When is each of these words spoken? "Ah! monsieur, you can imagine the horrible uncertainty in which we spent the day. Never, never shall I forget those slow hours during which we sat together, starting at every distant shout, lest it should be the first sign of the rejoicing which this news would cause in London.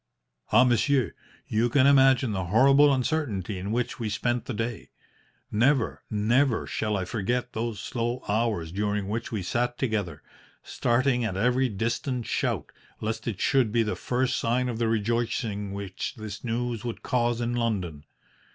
"Ah! 0.51 0.63
monsieur, 0.63 1.13
you 1.47 1.69
can 1.69 1.85
imagine 1.85 2.31
the 2.31 2.45
horrible 2.45 2.91
uncertainty 2.91 3.59
in 3.59 3.71
which 3.71 3.99
we 3.99 4.09
spent 4.09 4.45
the 4.45 4.53
day. 4.55 4.89
Never, 5.51 6.01
never 6.09 6.65
shall 6.65 6.97
I 6.97 7.05
forget 7.05 7.53
those 7.53 7.79
slow 7.79 8.23
hours 8.27 8.71
during 8.71 9.07
which 9.07 9.31
we 9.31 9.43
sat 9.43 9.77
together, 9.77 10.23
starting 10.63 11.23
at 11.23 11.37
every 11.37 11.69
distant 11.69 12.25
shout, 12.25 12.71
lest 12.99 13.27
it 13.27 13.39
should 13.39 13.71
be 13.71 13.83
the 13.83 13.95
first 13.95 14.37
sign 14.37 14.69
of 14.69 14.79
the 14.79 14.87
rejoicing 14.87 15.71
which 15.71 16.15
this 16.15 16.43
news 16.43 16.83
would 16.83 17.03
cause 17.03 17.39
in 17.39 17.53
London. 17.53 18.03